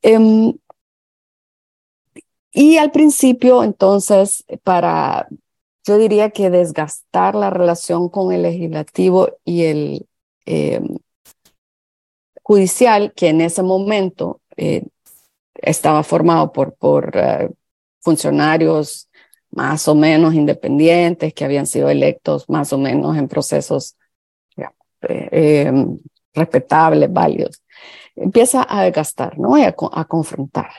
Em, 0.03 0.55
y 2.53 2.77
al 2.79 2.91
principio, 2.91 3.63
entonces, 3.63 4.45
para 4.65 5.29
yo 5.89 5.97
diría 5.97 6.31
que 6.31 6.51
desgastar 6.51 7.35
la 7.35 7.49
relación 7.49 8.11
con 8.11 8.33
el 8.33 8.43
legislativo 8.43 9.31
y 9.45 9.65
el 9.65 10.07
eh, 10.45 10.81
judicial, 12.43 13.13
que 13.15 13.29
en 13.29 13.41
ese 13.41 13.63
momento 13.63 14.43
eh, 14.57 14.85
estaba 15.59 16.03
formado 16.03 16.53
por, 16.53 16.75
por 16.75 17.13
eh, 17.15 17.51
funcionarios 18.01 19.09
más 19.51 19.89
o 19.89 19.95
menos 19.95 20.35
independientes, 20.35 21.33
que 21.35 21.45
habían 21.45 21.67
sido 21.67 21.89
electos 21.91 22.49
más 22.49 22.73
o 22.73 22.79
menos 22.79 23.17
en 23.17 23.29
procesos 23.29 23.97
respetables, 26.35 27.13
válidos. 27.13 27.63
Empieza 28.17 28.67
a 28.69 28.83
desgastar, 28.85 29.39
¿no? 29.39 29.57
Y 29.59 29.63
a, 29.63 29.75
a 29.93 30.05
confrontar. 30.07 30.71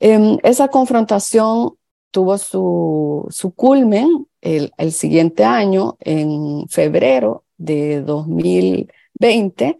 Em, 0.00 0.38
esa 0.42 0.68
confrontación 0.68 1.74
tuvo 2.10 2.38
su, 2.38 3.26
su 3.30 3.54
culmen 3.54 4.26
el, 4.40 4.72
el, 4.78 4.92
siguiente 4.92 5.44
año, 5.44 5.96
en 6.00 6.68
febrero 6.68 7.44
de 7.56 8.02
2020, 8.02 9.76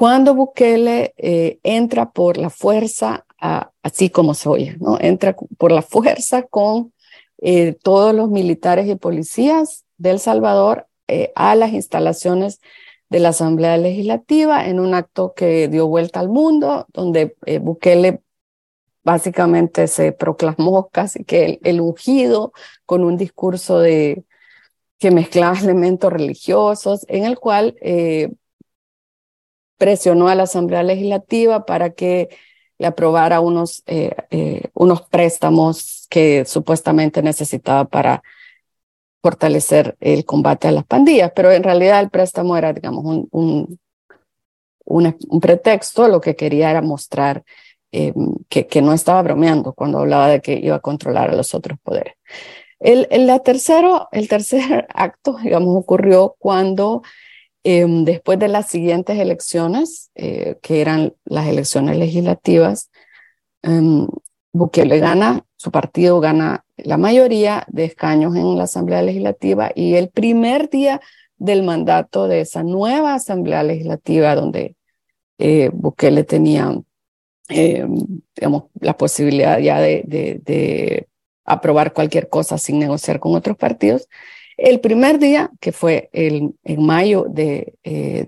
cuando 0.00 0.34
Bukele 0.34 1.12
eh, 1.18 1.58
entra 1.62 2.10
por 2.10 2.38
la 2.38 2.48
fuerza, 2.48 3.26
así 3.82 4.08
como 4.08 4.32
se 4.32 4.48
oye, 4.48 4.76
¿no? 4.80 4.96
entra 4.98 5.36
por 5.58 5.72
la 5.72 5.82
fuerza 5.82 6.44
con 6.44 6.94
eh, 7.36 7.74
todos 7.82 8.14
los 8.14 8.30
militares 8.30 8.88
y 8.88 8.94
policías 8.94 9.84
de 9.98 10.12
El 10.12 10.18
Salvador 10.18 10.86
eh, 11.06 11.32
a 11.36 11.54
las 11.54 11.74
instalaciones 11.74 12.62
de 13.10 13.18
la 13.18 13.28
Asamblea 13.28 13.76
Legislativa 13.76 14.66
en 14.66 14.80
un 14.80 14.94
acto 14.94 15.34
que 15.36 15.68
dio 15.68 15.86
vuelta 15.86 16.18
al 16.20 16.30
mundo, 16.30 16.86
donde 16.94 17.36
Bukele 17.60 18.22
básicamente 19.04 19.86
se 19.86 20.12
proclamó 20.12 20.88
casi 20.92 21.24
que 21.24 21.60
el, 21.62 21.78
ungido 21.78 22.54
con 22.86 23.04
un 23.04 23.18
discurso 23.18 23.78
de 23.78 24.24
que 24.98 25.10
mezclaba 25.10 25.58
elementos 25.62 26.10
religiosos, 26.10 27.04
en 27.06 27.26
el 27.26 27.38
cual 27.38 27.76
eh, 27.82 28.30
presionó 29.80 30.28
a 30.28 30.34
la 30.34 30.42
Asamblea 30.42 30.82
Legislativa 30.82 31.64
para 31.64 31.90
que 31.90 32.28
le 32.76 32.86
aprobara 32.86 33.40
unos, 33.40 33.82
eh, 33.86 34.14
eh, 34.30 34.64
unos 34.74 35.02
préstamos 35.08 36.06
que 36.10 36.44
supuestamente 36.44 37.22
necesitaba 37.22 37.86
para 37.86 38.22
fortalecer 39.22 39.96
el 40.00 40.26
combate 40.26 40.68
a 40.68 40.72
las 40.72 40.84
pandillas, 40.84 41.32
pero 41.34 41.50
en 41.50 41.62
realidad 41.62 42.00
el 42.00 42.10
préstamo 42.10 42.58
era, 42.58 42.74
digamos, 42.74 43.06
un, 43.06 43.28
un, 43.30 43.78
un, 44.84 45.40
pretexto, 45.40 46.08
lo 46.08 46.20
que 46.20 46.36
quería 46.36 46.70
era 46.70 46.82
mostrar 46.82 47.42
eh, 47.90 48.12
que, 48.50 48.66
que, 48.66 48.82
no 48.82 48.92
estaba 48.92 49.22
bromeando 49.22 49.72
cuando 49.72 50.00
hablaba 50.00 50.28
de 50.28 50.42
que 50.42 50.60
iba 50.62 50.76
a 50.76 50.80
controlar 50.80 51.30
a 51.30 51.36
los 51.36 51.54
otros 51.54 51.78
poderes. 51.82 52.14
El, 52.78 53.08
el, 53.10 53.30
tercero, 53.42 54.08
el 54.12 54.28
tercer 54.28 54.86
acto, 54.94 55.38
digamos, 55.42 55.74
ocurrió 55.74 56.36
cuando 56.38 57.02
eh, 57.64 57.86
después 58.04 58.38
de 58.38 58.48
las 58.48 58.68
siguientes 58.68 59.18
elecciones, 59.18 60.10
eh, 60.14 60.58
que 60.62 60.80
eran 60.80 61.14
las 61.24 61.46
elecciones 61.46 61.96
legislativas, 61.96 62.90
eh, 63.62 64.06
Bukele 64.52 64.98
gana, 64.98 65.44
su 65.56 65.70
partido 65.70 66.18
gana 66.20 66.64
la 66.76 66.96
mayoría 66.96 67.64
de 67.68 67.84
escaños 67.84 68.34
en 68.34 68.56
la 68.56 68.64
Asamblea 68.64 69.02
Legislativa 69.02 69.70
y 69.74 69.94
el 69.94 70.08
primer 70.08 70.68
día 70.70 71.00
del 71.36 71.62
mandato 71.62 72.26
de 72.26 72.40
esa 72.40 72.64
nueva 72.64 73.14
Asamblea 73.14 73.62
Legislativa 73.62 74.34
donde 74.34 74.76
eh, 75.38 75.70
Bukele 75.72 76.24
tenía 76.24 76.74
eh, 77.48 77.86
digamos, 78.36 78.64
la 78.80 78.96
posibilidad 78.96 79.58
ya 79.58 79.80
de, 79.80 81.06
aprobar 81.44 81.92
cualquier 81.92 82.28
cosa 82.28 82.58
sin 82.58 82.78
negociar 82.78 83.18
con 83.18 83.34
otros 83.34 83.56
partidos. 83.56 84.08
El 84.60 84.80
primer 84.80 85.18
día, 85.18 85.50
que 85.58 85.72
fue 85.72 86.10
el, 86.12 86.52
en 86.64 86.84
mayo 86.84 87.24
de 87.28 87.78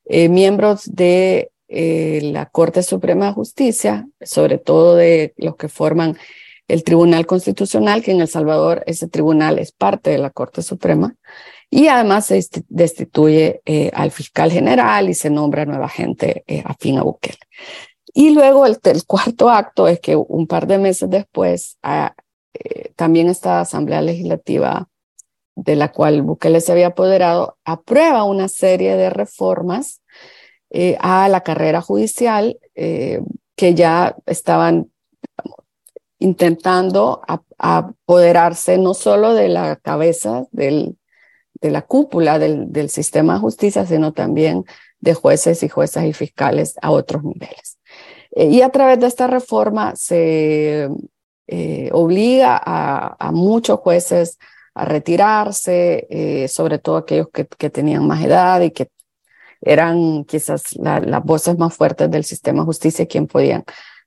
miembros 0.07 0.83
de 0.85 1.51
la 1.69 2.45
Corte 2.47 2.83
Suprema 2.83 3.29
de 3.29 3.33
Justicia, 3.33 4.07
sobre 4.21 4.59
todo 4.59 4.97
de 4.97 5.33
los 5.39 5.57
que 5.57 5.71
forman 5.71 6.19
el 6.69 6.85
Tribunal 6.85 7.25
Constitucional, 7.27 8.03
que 8.03 8.13
en 8.13 8.21
El 8.21 8.29
Salvador 8.29 8.83
ese 8.87 9.09
tribunal 9.09 9.59
es 9.59 9.73
parte 9.73 10.11
de 10.11 10.19
la 10.19 10.29
Corte 10.29 10.61
Suprema, 10.63 11.17
y 11.75 11.89
además 11.89 12.27
se 12.27 12.47
destituye 12.69 13.63
eh, 13.65 13.91
al 13.95 14.11
fiscal 14.11 14.53
general 14.53 15.09
y 15.09 15.15
se 15.15 15.31
nombra 15.31 15.65
nueva 15.65 15.89
gente 15.89 16.45
eh, 16.47 16.63
afín 16.67 16.99
a 16.99 17.03
Bukele. 17.03 17.39
Y 18.13 18.35
luego 18.35 18.67
el, 18.67 18.79
cuarto 19.07 19.49
acto 19.49 19.89
es 19.89 19.99
que 19.99 20.15
un 20.15 20.47
par 20.47 20.67
de 20.67 20.77
meses 20.77 21.09
después, 21.09 21.79
ah, 21.83 22.15
eh, 22.53 22.93
también 22.95 23.29
esta 23.29 23.61
Asamblea 23.61 24.03
Legislativa 24.03 24.91
de 25.57 25.77
la 25.77 25.91
cual 25.93 26.21
Bukele 26.21 26.61
se 26.61 26.73
había 26.73 26.89
apoderado, 26.89 27.57
aprueba 27.65 28.25
una 28.25 28.49
serie 28.49 28.95
de 28.97 29.09
reformas 29.09 30.03
a 31.01 31.29
la 31.29 31.43
carrera 31.43 31.81
judicial 31.83 32.59
que 32.75 33.75
ya 33.75 34.17
estaban 34.25 34.91
intentando 36.19 37.23
apoderarse 37.59 38.79
no 38.79 38.95
solo 38.95 39.35
de 39.35 39.49
la 39.49 39.77
cabeza 39.77 40.47
del, 40.51 40.97
de 41.63 41.71
la 41.71 41.83
cúpula 41.83 42.39
del, 42.39 42.73
del, 42.73 42.91
sistema 42.91 43.35
de 43.35 43.41
justicia, 43.41 43.87
sino 43.87 44.13
también 44.13 44.65
de 45.01 45.15
jueces 45.15 45.63
y 45.63 45.69
juezas 45.69 46.05
y 46.05 46.13
fiscales 46.13 46.75
a 46.83 46.91
otros 46.91 47.23
niveles. 47.25 47.79
Eh, 48.33 48.47
y 48.47 48.63
a 48.63 48.71
través 48.71 48.99
de 49.01 49.07
esta 49.07 49.27
reforma 49.27 49.95
se 49.97 50.89
eh, 51.47 51.91
obliga 51.93 52.61
a, 52.65 53.31
muchos 53.33 53.81
jueces 53.81 54.39
a 54.75 54.85
retirarse, 54.85 56.07
eh, 56.11 56.49
sobre 56.49 56.79
todo 56.79 56.97
aquellos 56.97 57.29
que, 57.33 57.47
que, 57.47 57.71
tenían 57.71 58.07
más 58.07 58.25
edad 58.25 58.61
y 58.63 58.71
que 58.71 58.89
eran 59.61 60.25
quizás 60.25 60.75
las 60.77 61.25
voces 61.25 61.59
más 61.59 61.75
fuertes 61.75 62.11
del 62.11 62.25
sistema 62.25 62.61
de 62.61 62.67
justicia, 62.67 63.07
quien 63.07 63.27
podían 63.27 63.65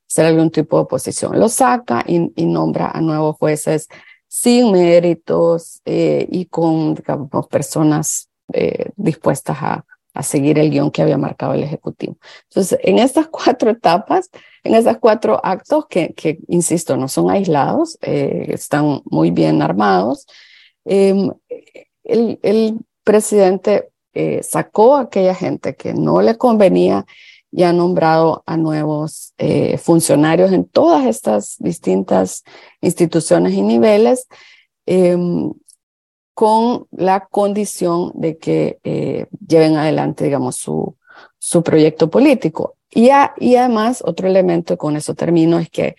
hacer 0.08 0.26
algún 0.26 0.52
tipo 0.52 0.78
de 0.78 0.84
oposición. 0.84 1.40
Lo 1.40 1.50
saca 1.50 2.04
y, 2.08 2.46
nombra 2.46 2.92
a 2.92 3.02
nuevos 3.02 3.38
jueces 3.38 3.88
sin 4.36 4.74
méritos 4.74 5.82
eh, 5.86 6.28
y 6.30 6.48
con 6.48 6.94
digamos, 6.94 7.48
personas 7.48 8.30
eh, 8.52 8.90
dispuestas 8.98 9.58
a, 9.62 9.86
a, 10.14 10.24
seguir 10.24 10.60
el 10.60 10.72
guion 10.72 10.92
que 10.92 11.02
había 11.02 11.18
marcado 11.18 11.54
el 11.54 11.64
Ejecutivo. 11.64 12.18
Entonces, 12.50 12.78
en 12.84 13.00
estas 13.00 13.28
cuatro 13.32 13.72
etapas, 13.72 14.30
en 14.66 14.76
estos 14.76 14.98
cuatro 14.98 15.40
actos 15.42 15.86
que, 15.88 16.14
que 16.14 16.40
insisto, 16.50 16.98
no 16.98 17.08
son 17.08 17.32
aislados, 17.32 17.98
eh, 18.02 18.48
están 18.50 19.02
muy 19.06 19.32
bien 19.32 19.62
armados, 19.62 20.28
em, 20.84 21.32
el, 22.04 22.38
el, 22.44 22.78
presidente 23.06 23.92
sacó 24.42 24.96
a 24.96 25.02
aquella 25.02 25.36
gente 25.36 25.76
que 25.76 25.94
no 25.94 26.22
le 26.22 26.38
convenía 26.38 27.06
y 27.56 27.64
ha 27.64 27.72
nombrado 27.72 28.44
a 28.46 28.58
nuevos 28.58 29.34
eh, 29.38 29.78
funcionarios 29.78 30.52
en 30.52 30.66
todas 30.66 31.06
estas 31.06 31.56
distintas 31.60 32.44
instituciones 32.82 33.54
y 33.54 33.62
niveles 33.62 34.28
em, 34.86 35.54
con 36.34 36.86
la 36.92 37.28
condición 37.28 38.12
de 38.14 38.38
que 38.38 38.80
eh, 38.84 39.28
lleven 39.48 39.78
adelante, 39.78 40.26
digamos, 40.26 40.58
su, 40.58 40.98
su 41.40 41.64
proyecto 41.64 42.10
político. 42.10 42.76
Y, 42.94 43.10
y 43.38 43.56
además, 43.56 44.04
otro 44.06 44.28
elemento, 44.28 44.78
con 44.78 44.98
eso 44.98 45.14
termino, 45.14 45.58
es 45.58 45.70
que 45.70 45.96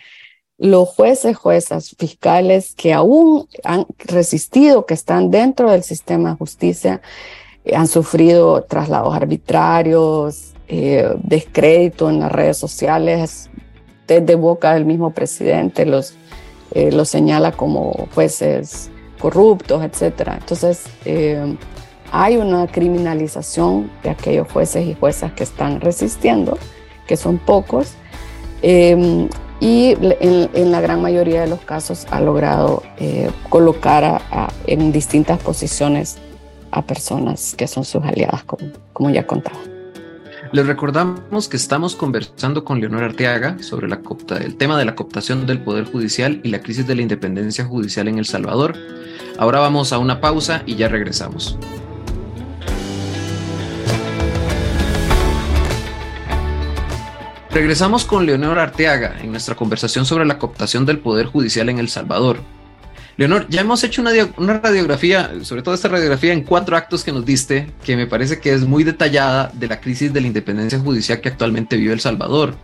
los 0.58 0.90
jueces, 0.90 1.38
juezas, 1.38 1.96
fiscales 1.98 2.74
que 2.74 2.92
aún 2.92 3.48
han 3.64 3.86
resistido, 3.96 4.84
que 4.84 4.92
están 4.92 5.30
dentro 5.30 5.70
del 5.70 5.82
sistema 5.82 6.32
de 6.32 6.36
justicia, 6.36 7.00
han 7.74 7.88
sufrido 7.88 8.62
traslados 8.64 9.14
arbitrarios, 9.14 10.52
eh, 10.68 11.08
descrédito 11.22 12.10
en 12.10 12.20
las 12.20 12.32
redes 12.32 12.56
sociales, 12.58 13.50
desde 14.06 14.34
boca 14.34 14.74
del 14.74 14.84
mismo 14.84 15.10
presidente, 15.10 15.86
los, 15.86 16.14
eh, 16.72 16.92
los 16.92 17.08
señala 17.08 17.52
como 17.52 18.08
jueces 18.14 18.90
corruptos, 19.18 19.82
etc. 19.82 20.30
Entonces, 20.38 20.84
eh, 21.04 21.56
hay 22.12 22.36
una 22.36 22.66
criminalización 22.66 23.90
de 24.02 24.10
aquellos 24.10 24.50
jueces 24.50 24.86
y 24.86 24.94
juezas 24.94 25.32
que 25.32 25.42
están 25.42 25.80
resistiendo, 25.80 26.58
que 27.06 27.16
son 27.16 27.38
pocos, 27.38 27.94
eh, 28.62 29.28
y 29.58 29.96
en, 30.00 30.70
la 30.70 30.80
gran 30.82 31.00
mayoría 31.00 31.40
de 31.40 31.46
los 31.46 31.60
casos 31.60 32.06
ha 32.10 32.20
logrado 32.20 32.82
eh, 32.98 33.30
colocar 33.48 34.20
en 34.66 34.92
distintas 34.92 35.38
posiciones 35.38 36.18
a 36.70 36.82
personas 36.82 37.54
que 37.56 37.66
son 37.66 37.84
sus 37.84 38.04
aliadas, 38.04 38.44
como, 38.44 38.70
como 38.92 39.08
ya 39.08 39.26
contaba. 39.26 39.75
Les 40.52 40.66
recordamos 40.66 41.48
que 41.48 41.56
estamos 41.56 41.96
conversando 41.96 42.64
con 42.64 42.80
Leonor 42.80 43.04
Arteaga 43.04 43.62
sobre 43.62 43.88
el 43.88 44.56
tema 44.56 44.78
de 44.78 44.84
la 44.84 44.94
cooptación 44.94 45.46
del 45.46 45.60
Poder 45.60 45.84
Judicial 45.84 46.40
y 46.44 46.50
la 46.50 46.60
crisis 46.60 46.86
de 46.86 46.94
la 46.94 47.02
independencia 47.02 47.64
judicial 47.64 48.08
en 48.08 48.18
El 48.18 48.26
Salvador. 48.26 48.74
Ahora 49.38 49.60
vamos 49.60 49.92
a 49.92 49.98
una 49.98 50.20
pausa 50.20 50.62
y 50.66 50.76
ya 50.76 50.88
regresamos. 50.88 51.58
Regresamos 57.50 58.04
con 58.04 58.26
Leonor 58.26 58.58
Arteaga 58.58 59.16
en 59.20 59.30
nuestra 59.30 59.54
conversación 59.54 60.04
sobre 60.06 60.26
la 60.26 60.38
cooptación 60.38 60.86
del 60.86 60.98
Poder 60.98 61.26
Judicial 61.26 61.68
en 61.70 61.78
El 61.78 61.88
Salvador. 61.88 62.38
Leonor, 63.18 63.46
ya 63.48 63.62
hemos 63.62 63.82
hecho 63.82 64.02
una, 64.02 64.58
radiografía, 64.58 65.32
sobre 65.42 65.62
todo 65.62 65.74
esta 65.74 65.88
radiografía 65.88 66.34
en 66.34 66.42
cuatro 66.42 66.76
actos 66.76 67.02
que 67.02 67.12
nos 67.12 67.24
diste, 67.24 67.72
que 67.82 67.96
me 67.96 68.06
parece 68.06 68.40
que 68.40 68.52
es 68.52 68.66
muy 68.66 68.84
detallada 68.84 69.50
de 69.54 69.68
la 69.68 69.80
crisis 69.80 70.12
de 70.12 70.20
la 70.20 70.26
independencia 70.26 70.78
judicial 70.78 71.22
que 71.22 71.30
actualmente 71.30 71.78
vive 71.78 71.94
El 71.94 72.00
Salvador. 72.00 72.56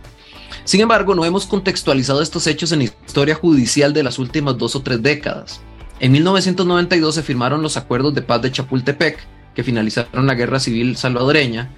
Sin 0.63 0.81
embargo, 0.81 1.15
no 1.15 1.25
hemos 1.25 1.47
contextualizado 1.47 2.21
estos 2.21 2.45
hechos 2.45 2.71
en 2.71 2.83
historia 2.83 3.33
judicial 3.33 3.93
de 3.93 4.03
las 4.03 4.19
últimas 4.19 4.55
dos 4.59 4.75
o 4.75 4.83
tres 4.83 5.01
décadas. 5.01 5.59
En 5.99 6.11
1992 6.11 7.15
se 7.15 7.23
firmaron 7.23 7.63
los 7.63 7.75
acuerdos 7.75 8.13
de 8.13 8.21
paz 8.21 8.43
de 8.43 8.51
Chapultepec, 8.51 9.17
que 9.55 9.63
finalizaron 9.63 10.27
la 10.27 10.35
guerra 10.35 10.59
civil 10.59 10.97
salvadoreña, 10.97 11.71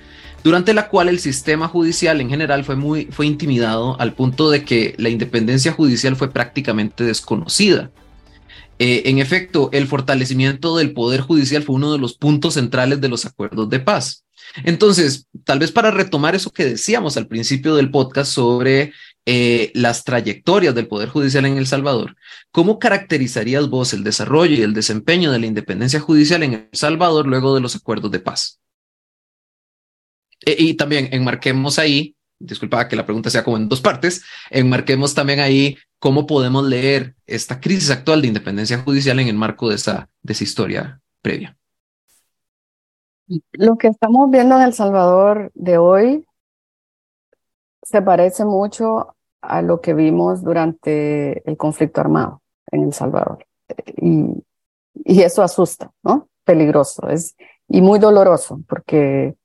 durante 0.44 0.74
la 0.74 0.89
cual 0.89 1.08
el 1.08 1.20
sistema 1.20 1.70
judicial 1.70 2.20
en 2.20 2.29
general 2.29 2.65
fue 2.65 2.75
muy 2.75 3.05
fue 3.05 3.25
intimidado 3.25 4.00
al 4.01 4.13
punto 4.13 4.50
de 4.51 4.65
que 4.65 4.96
la 4.98 5.10
independencia 5.10 5.72
judicial 5.72 6.17
fue 6.17 6.29
prácticamente 6.29 7.05
desconocida. 7.05 7.89
Eh, 8.77 9.03
en 9.05 9.20
efecto, 9.20 9.70
el 9.72 9.88
fortalecimiento 9.88 10.75
del 10.77 10.94
poder 10.94 11.22
judicial 11.22 11.63
fue 11.63 11.75
uno 11.75 11.94
de 11.94 12.00
los 12.00 12.17
puntos 12.17 12.55
centrales 12.55 13.00
de 13.00 13.10
los 13.10 13.25
acuerdos 13.25 13.70
de 13.70 13.79
paz. 13.79 14.25
Entonces, 14.63 15.27
tal 15.44 15.60
vez 15.60 15.72
para 15.72 15.91
retomar 15.91 16.36
eso 16.36 16.51
que 16.51 16.65
decíamos 16.65 17.17
al 17.17 17.27
principio 17.27 17.75
del 17.75 17.89
podcast 17.89 18.32
sobre 18.32 18.94
eh, 19.25 19.72
las 19.74 20.03
trayectorias 20.03 20.75
del 20.75 20.88
Poder 20.88 21.10
Judicial 21.10 21.46
en 21.46 21.58
El 21.58 21.67
Salvador, 21.67 22.15
¿cómo 22.51 22.77
caracterizarías 22.77 23.70
vos 23.70 23.94
el 23.94 24.03
desarrollo 24.03 24.55
y 24.55 24.62
el 24.62 24.74
desempeño 24.74 25.32
de 25.32 25.39
la 25.39 25.48
independencia 25.48 26.00
judicial 26.00 26.44
en 26.44 26.53
El 26.53 26.70
Salvador 26.74 27.27
luego 27.27 27.55
de 27.55 27.62
los 27.62 27.75
acuerdos 27.75 28.12
de 28.12 28.20
paz? 28.20 28.60
E, 30.46 30.55
y 30.60 30.74
también 30.75 31.10
enmarquemos 31.12 31.79
ahí, 31.79 32.14
disculpa 32.39 32.88
que 32.88 32.96
la 32.96 33.06
pregunta 33.06 33.30
sea 33.30 33.44
como 33.44 33.58
en 33.58 33.70
dos 33.70 33.82
partes, 33.82 34.24
enmarquemos 34.50 35.13
también 35.13 35.39
ahí 35.39 35.77
cómo 36.00 36.27
podemos 36.27 36.65
leer 36.65 37.15
esta 37.25 37.60
crisis 37.60 37.89
actual 37.89 38.22
de 38.22 38.27
independencia 38.27 38.80
judicial 38.80 39.20
en 39.20 39.27
el 39.27 39.36
marco 39.36 39.70
de 39.70 39.75
esa, 39.75 40.10
de 40.22 40.34
esa 40.34 40.44
historia 40.44 41.01
previa. 41.22 41.58
Lo 43.54 43.77
que 43.77 43.88
estamos 43.88 44.30
viendo 44.30 44.56
en 44.56 44.63
El 44.63 44.74
Salvador 44.74 45.52
de 45.56 45.78
hoy 45.78 46.28
se 47.82 48.02
parece 48.02 48.45
mucho 48.45 49.15
a 49.41 49.62
lo 49.62 49.82
que 49.82 49.93
vimos 49.93 50.43
durante 50.43 51.48
el 51.50 51.58
conflicto 51.58 52.02
armado 52.02 52.41
en 52.71 52.84
El 52.84 52.93
Salvador. 52.93 53.45
Y, 53.98 54.43
y 54.93 55.21
eso 55.21 55.41
asusta, 55.41 55.91
¿no? 56.04 56.30
Peligroso 56.43 57.10
es, 57.10 57.36
y 57.67 57.82
muy 57.82 58.00
doloroso, 58.00 58.60
porque 58.67 59.36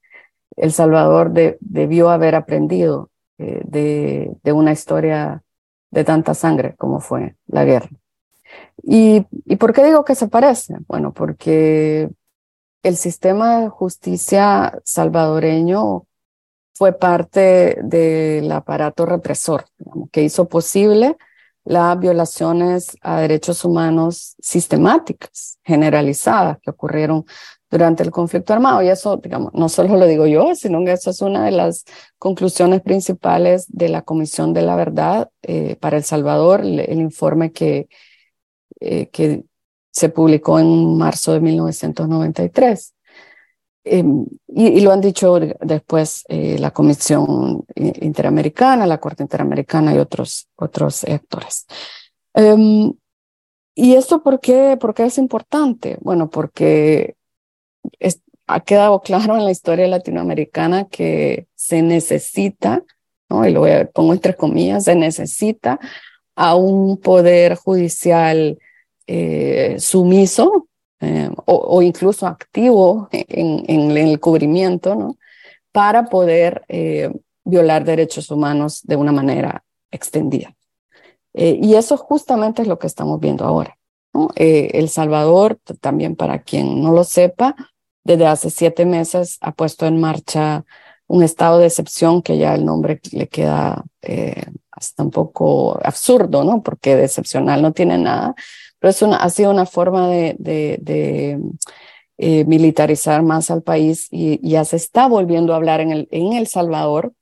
el 0.56 0.72
Salvador 0.72 1.32
debió 1.60 2.10
haber 2.10 2.34
aprendido 2.34 3.10
eh, 3.38 3.62
de, 3.64 4.52
una 4.52 4.72
historia 4.72 5.42
de 5.90 6.04
tanta 6.04 6.34
sangre 6.34 6.74
como 6.76 7.00
fue 7.00 7.36
la 7.46 7.64
guerra. 7.64 7.90
¿Y, 8.82 9.26
¿Y 9.44 9.56
por 9.56 9.72
qué 9.72 9.84
digo 9.84 10.04
que 10.04 10.14
se 10.14 10.28
parece? 10.28 10.76
Bueno, 10.86 11.12
porque 11.12 12.10
el 12.82 12.96
sistema 12.96 13.60
de 13.60 13.68
justicia 13.68 14.78
salvadoreño 14.84 16.06
fue 16.74 16.92
parte 16.92 17.78
del 17.82 18.50
aparato 18.52 19.04
represor 19.04 19.66
que 20.10 20.22
hizo 20.22 20.48
posible 20.48 21.16
las 21.64 21.98
violaciones 21.98 22.96
a 23.02 23.20
derechos 23.20 23.64
humanos 23.64 24.34
sistemáticas, 24.40 25.58
generalizadas, 25.62 26.58
que 26.62 26.70
ocurrieron 26.70 27.26
durante 27.70 28.02
el 28.02 28.11
conflicto 28.11 28.52
armado. 28.52 28.83
Y 28.83 28.88
eso, 28.88 29.16
digamos, 29.16 29.54
no 29.54 29.68
solo 29.68 29.96
lo 29.96 30.06
digo 30.06 30.26
yo, 30.26 30.54
sino 30.54 30.85
que 30.85 30.92
eso 30.92 31.11
es 31.11 31.22
una 31.22 31.44
de 31.44 31.52
las 31.52 31.85
conclusiones 32.18 32.83
principales 32.83 33.66
de 33.68 33.88
la 33.88 34.02
Comisión 34.02 34.52
de 34.52 34.62
la 34.62 34.76
Verdad 34.76 35.30
eh, 35.42 35.76
para 35.76 35.96
El 35.96 36.04
Salvador, 36.04 36.62
el, 36.62 37.00
informe 37.00 37.52
que, 37.52 37.88
eh, 38.80 39.09
que 39.09 39.44
se 39.92 40.09
publicó 40.09 40.59
en 40.59 40.98
marzo 40.98 41.33
de 41.33 41.40
1993. 41.40 42.94
Em, 43.83 44.26
y, 44.48 44.80
lo 44.80 44.92
han 44.92 45.00
dicho 45.00 45.38
después 45.38 46.24
eh, 46.28 46.59
la 46.59 46.70
Comisión 46.70 47.64
Interamericana, 47.74 48.87
la 48.87 48.98
Corte 48.98 49.22
Interamericana 49.22 49.94
y 49.94 49.98
otros, 49.98 50.48
otros 50.56 51.04
actores. 51.04 51.66
Em, 52.35 52.92
¿Y 53.74 53.94
esto 53.94 54.22
por 54.22 54.40
qué, 54.40 54.76
por 54.78 54.92
qué 54.92 55.04
es 55.04 55.16
importante? 55.16 55.96
Bueno, 56.02 56.28
porque 56.28 57.16
ha 58.50 58.60
quedado 58.60 59.00
claro 59.00 59.36
en 59.36 59.44
la 59.44 59.50
historia 59.50 59.86
latinoamericana 59.86 60.88
que 60.88 61.46
se 61.54 61.82
necesita, 61.82 62.82
¿no? 63.28 63.46
y 63.46 63.52
lo 63.52 63.64
pongo 63.92 64.12
entre 64.12 64.34
comillas, 64.34 64.84
se 64.84 64.94
necesita 64.96 65.78
a 66.34 66.56
un 66.56 66.98
poder 66.98 67.54
judicial 67.54 68.58
eh, 69.06 69.76
sumiso 69.78 70.68
eh, 71.00 71.30
o, 71.46 71.80
incluso 71.82 72.26
activo 72.26 73.08
en, 73.12 73.96
el 73.96 74.20
cubrimiento, 74.20 74.94
¿no? 74.94 75.16
para 75.72 76.06
poder 76.06 76.64
eh, 76.68 77.10
violar 77.44 77.84
derechos 77.84 78.30
humanos 78.30 78.82
de 78.82 78.96
una 78.96 79.12
manera 79.12 79.64
extendida. 79.90 80.54
y 81.32 81.74
eso 81.74 81.96
justamente 81.96 82.62
es 82.62 82.68
lo 82.68 82.78
que 82.78 82.86
estamos 82.86 83.20
viendo 83.20 83.44
ahora. 83.44 83.76
el 84.34 84.88
Salvador, 84.88 85.58
también 85.80 86.16
para 86.16 86.42
quien 86.42 86.82
no 86.82 86.92
lo 86.92 87.04
sepa, 87.04 87.54
desde 88.04 88.26
hace 88.26 88.50
siete 88.50 88.84
meses 88.86 89.38
ha 89.40 89.52
puesto 89.52 89.86
en 89.86 90.00
marcha 90.00 90.64
un 91.06 91.22
estado 91.22 91.58
de 91.58 91.66
excepción 91.66 92.22
que 92.22 92.38
ya 92.38 92.54
el 92.54 92.64
nombre 92.64 93.00
le 93.12 93.28
queda 93.28 93.84
eh, 94.02 94.44
hasta 94.70 95.02
un 95.02 95.10
poco 95.10 95.78
absurdo, 95.84 96.44
¿no? 96.44 96.62
Porque 96.62 96.96
de 96.96 97.04
excepcional 97.04 97.62
no 97.62 97.72
tiene 97.72 97.98
nada, 97.98 98.34
pero 98.78 98.90
es 98.90 99.02
ha 99.02 99.30
sido 99.30 99.50
una 99.50 99.66
forma 99.66 100.08
de, 100.08 100.36
eh, 102.18 102.44
militarizar 102.44 103.22
más 103.22 103.50
al 103.50 103.62
país 103.62 104.06
y 104.10 104.46
ya 104.48 104.64
se 104.64 104.76
está 104.76 105.08
volviendo 105.08 105.52
a 105.52 105.56
hablar 105.56 105.80
en 105.80 105.90
El, 105.90 106.08
en 106.10 106.34
el 106.34 106.46
Salvador 106.46 107.12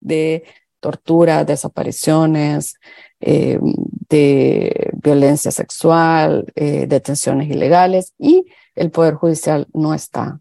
de 0.00 0.44
tortura, 0.80 1.44
desapariciones, 1.44 2.74
eh, 3.20 3.58
de 4.08 4.90
violencia 5.02 5.50
sexual, 5.50 6.46
detenciones 6.54 7.48
ilegales 7.50 8.14
y 8.18 8.46
el 8.74 8.90
Poder 8.90 9.14
Judicial 9.14 9.66
no 9.72 9.92
está 9.92 10.40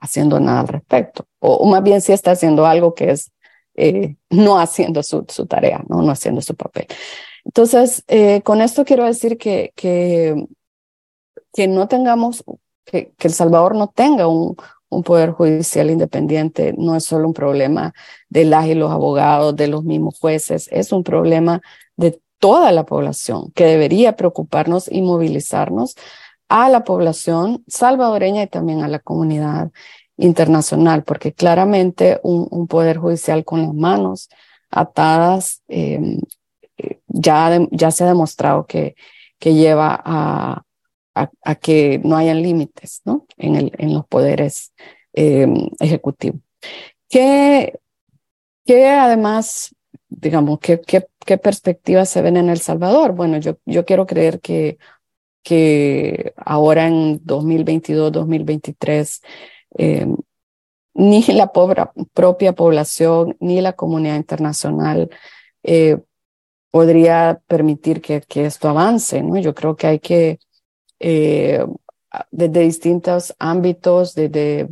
haciendo 0.00 0.40
nada 0.40 0.60
al 0.60 0.68
respecto, 0.68 1.26
o, 1.38 1.64
más 1.66 1.82
bien 1.82 2.00
sí 2.00 2.12
está 2.12 2.32
haciendo 2.32 2.66
algo 2.66 2.94
que 2.94 3.10
es 3.10 3.32
eh, 3.74 4.16
no 4.30 4.58
haciendo 4.58 5.02
su, 5.02 5.24
su, 5.28 5.46
tarea, 5.46 5.82
¿no? 5.88 6.02
no 6.02 6.10
haciendo 6.12 6.42
su 6.42 6.54
papel. 6.54 6.86
Entonces, 7.44 8.04
eh, 8.06 8.42
con 8.42 8.60
esto 8.60 8.84
quiero 8.84 9.04
decir 9.04 9.38
que, 9.38 9.72
que, 9.74 10.46
que 11.52 11.68
no 11.68 11.88
tengamos, 11.88 12.44
que, 12.84 13.12
que 13.16 13.28
El 13.28 13.34
Salvador 13.34 13.74
no 13.74 13.88
tenga 13.88 14.26
un, 14.26 14.56
un 14.92 15.02
poder 15.02 15.30
judicial 15.30 15.90
independiente 15.90 16.74
no 16.76 16.94
es 16.94 17.04
solo 17.04 17.26
un 17.26 17.32
problema 17.32 17.94
de 18.28 18.44
las 18.44 18.66
y 18.66 18.74
los 18.74 18.90
abogados, 18.90 19.56
de 19.56 19.68
los 19.68 19.84
mismos 19.84 20.18
jueces, 20.18 20.68
es 20.70 20.92
un 20.92 21.02
problema 21.02 21.62
toda 22.42 22.72
la 22.72 22.84
población 22.84 23.52
que 23.54 23.64
debería 23.64 24.16
preocuparnos 24.16 24.90
y 24.90 25.00
movilizarnos 25.00 25.94
a 26.48 26.68
la 26.68 26.82
población 26.82 27.62
salvadoreña 27.68 28.42
y 28.42 28.48
también 28.48 28.82
a 28.82 28.88
la 28.88 28.98
comunidad 28.98 29.70
internacional, 30.16 31.04
porque 31.04 31.32
claramente 31.32 32.18
un, 32.24 32.66
poder 32.66 32.98
judicial 32.98 33.44
con 33.44 33.62
las 33.62 33.72
manos 33.72 34.28
atadas 34.70 35.62
em, 35.68 36.18
ya, 37.06 37.60
ya 37.70 37.92
se 37.92 38.02
ha 38.02 38.08
demostrado 38.08 38.66
que, 38.66 38.96
que 39.38 39.54
lleva 39.54 40.02
a, 40.04 40.62
a, 41.14 41.54
que 41.54 42.00
no 42.02 42.16
hayan 42.16 42.42
límites 42.42 43.02
¿no? 43.04 43.24
En, 43.36 43.54
el, 43.54 43.72
en 43.78 43.94
los 43.94 44.04
poderes 44.08 44.72
em, 45.12 45.68
ejecutivos. 45.78 46.40
¿Qué, 47.08 47.78
¿Qué 48.66 48.88
además, 48.88 49.76
digamos, 50.20 50.58
qué, 50.60 50.80
qué, 50.80 51.06
qué 51.24 51.38
perspectivas 51.38 52.08
se 52.08 52.22
ven 52.22 52.36
en 52.36 52.50
El 52.50 52.60
Salvador? 52.60 53.12
Bueno, 53.12 53.38
yo, 53.38 53.58
yo 53.66 53.84
quiero 53.84 54.06
creer 54.06 54.40
que, 54.40 54.78
que 55.42 56.34
ahora 56.36 56.86
en 56.86 57.20
2022, 57.24 58.12
2023, 58.12 59.22
eh, 59.78 60.06
ni 60.94 61.22
la 61.22 61.50
propia 61.52 62.52
población 62.52 63.36
ni 63.40 63.60
la 63.60 63.72
comunidad 63.72 64.16
internacional 64.16 65.10
eh, 65.62 65.98
podría 66.70 67.40
permitir 67.46 68.00
que, 68.00 68.20
que, 68.22 68.46
esto 68.46 68.68
avance. 68.68 69.22
¿no? 69.22 69.38
Yo 69.38 69.54
creo 69.54 69.76
que 69.76 69.86
hay 69.86 69.98
que, 70.00 70.38
eh, 71.00 71.64
desde 72.30 72.60
distintos 72.60 73.34
ámbitos, 73.38 74.14
desde 74.14 74.68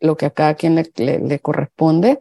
lo 0.00 0.16
que 0.16 0.26
a 0.26 0.30
cada 0.30 0.54
quien 0.54 0.74
le, 0.74 1.18
le, 1.18 1.38
corresponde, 1.40 2.20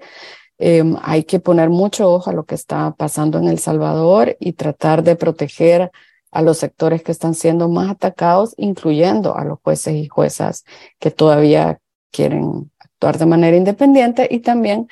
eh, 0.62 0.84
hay 1.02 1.24
que 1.24 1.40
poner 1.40 1.72
mucho 1.72 2.08
ojo 2.12 2.30
a 2.30 2.34
lo 2.34 2.46
que 2.46 2.54
está 2.54 2.92
pasando 2.96 3.40
en 3.40 3.48
El 3.48 3.58
Salvador 3.58 4.38
y 4.40 4.54
tratar 4.54 5.02
de 5.02 5.16
proteger 5.16 5.92
a 6.32 6.42
los 6.44 6.60
sectores 6.60 7.02
que 7.02 7.12
están 7.12 7.34
siendo 7.34 7.68
más 7.68 7.90
atacados, 7.90 8.54
incluyendo 8.58 9.36
a 9.36 9.44
los 9.44 9.60
jueces 9.64 9.96
y 9.96 10.08
juezas 10.08 10.64
que 11.00 11.10
todavía 11.10 11.80
quieren 12.12 12.72
actuar 12.78 13.18
de 13.18 13.26
manera 13.26 13.58
independiente 13.58 14.28
y 14.30 14.40
también 14.40 14.88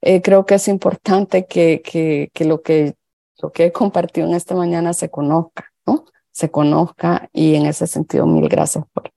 eh, 0.00 0.20
creo 0.20 0.46
que 0.46 0.56
es 0.56 0.66
importante 0.66 1.46
que, 1.46 1.80
que, 1.80 2.30
que, 2.34 2.44
lo 2.44 2.62
que 2.62 2.96
lo 3.40 3.52
que 3.52 3.66
he 3.66 3.72
compartido 3.72 4.26
en 4.26 4.34
esta 4.34 4.56
mañana 4.56 4.92
se 4.94 5.10
conozca, 5.10 5.72
¿no? 5.86 6.06
Se 6.32 6.50
conozca 6.50 7.28
y 7.32 7.54
en 7.54 7.66
ese 7.66 7.86
sentido 7.86 8.26
mil 8.26 8.48
gracias 8.48 8.84
por, 8.92 9.12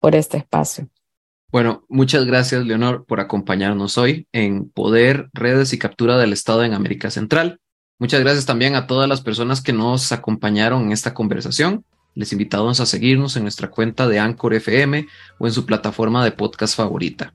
por 0.00 0.14
este 0.14 0.36
espacio. 0.36 0.88
Bueno, 1.52 1.82
muchas 1.88 2.26
gracias, 2.26 2.64
Leonor, 2.64 3.04
por 3.06 3.18
acompañarnos 3.18 3.98
hoy 3.98 4.28
en 4.32 4.68
Poder, 4.70 5.28
Redes 5.32 5.72
y 5.72 5.78
Captura 5.78 6.16
del 6.16 6.32
Estado 6.32 6.62
en 6.62 6.74
América 6.74 7.10
Central. 7.10 7.58
Muchas 7.98 8.20
gracias 8.20 8.46
también 8.46 8.76
a 8.76 8.86
todas 8.86 9.08
las 9.08 9.20
personas 9.20 9.60
que 9.60 9.72
nos 9.72 10.12
acompañaron 10.12 10.84
en 10.84 10.92
esta 10.92 11.12
conversación. 11.12 11.84
Les 12.14 12.32
invitamos 12.32 12.80
a 12.80 12.86
seguirnos 12.86 13.36
en 13.36 13.42
nuestra 13.42 13.68
cuenta 13.68 14.06
de 14.06 14.20
Anchor 14.20 14.54
FM 14.54 15.06
o 15.38 15.46
en 15.46 15.52
su 15.52 15.66
plataforma 15.66 16.24
de 16.24 16.32
podcast 16.32 16.76
favorita. 16.76 17.32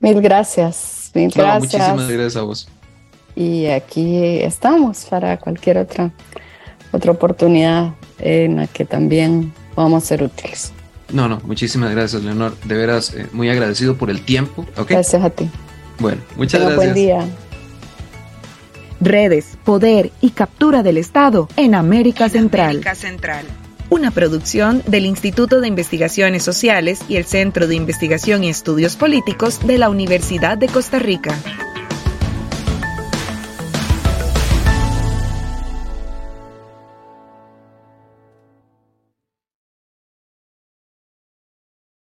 Mil 0.00 0.20
gracias. 0.20 1.10
Mil 1.14 1.30
gracias. 1.30 1.60
Muchísimas 1.62 2.08
gracias 2.08 2.36
a 2.36 2.42
vos. 2.42 2.68
Y 3.36 3.66
aquí 3.66 4.16
estamos 4.42 5.04
para 5.04 5.38
cualquier 5.38 5.78
otra, 5.78 6.10
otra 6.90 7.12
oportunidad 7.12 7.94
en 8.18 8.56
la 8.56 8.66
que 8.66 8.84
también 8.84 9.52
podamos 9.74 10.04
ser 10.04 10.22
útiles. 10.22 10.72
No, 11.12 11.28
no, 11.28 11.40
muchísimas 11.44 11.90
gracias, 11.90 12.22
Leonor. 12.22 12.56
De 12.64 12.74
veras, 12.74 13.14
eh, 13.14 13.26
muy 13.32 13.50
agradecido 13.50 13.96
por 13.96 14.10
el 14.10 14.22
tiempo. 14.24 14.66
Gracias 14.88 15.22
a 15.22 15.30
ti. 15.30 15.48
Bueno, 15.98 16.22
muchas 16.36 16.60
gracias. 16.60 16.76
Buen 16.76 16.94
día. 16.94 17.26
Redes, 19.00 19.58
poder 19.64 20.12
y 20.20 20.30
captura 20.30 20.82
del 20.82 20.96
Estado 20.96 21.48
en 21.56 21.74
América 21.74 22.28
Central. 22.28 22.70
América 22.70 22.94
Central 22.94 23.44
una 23.92 24.10
producción 24.10 24.82
del 24.86 25.04
Instituto 25.04 25.60
de 25.60 25.68
Investigaciones 25.68 26.42
Sociales 26.42 27.00
y 27.10 27.16
el 27.16 27.26
Centro 27.26 27.66
de 27.66 27.74
Investigación 27.74 28.42
y 28.42 28.48
Estudios 28.48 28.96
Políticos 28.96 29.60
de 29.66 29.76
la 29.76 29.90
Universidad 29.90 30.56
de 30.56 30.66
Costa 30.66 30.98
Rica. 30.98 31.36